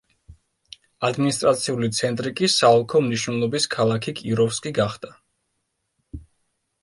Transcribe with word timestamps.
ადმინისტრაციული 1.09 1.89
ცენტრი 1.97 2.31
კი 2.39 2.49
საოლქო 2.53 3.01
მნიშვნელობის 3.09 3.69
ქალაქი 3.75 4.15
კიროვსკი 4.21 4.73
გახდა. 4.79 5.11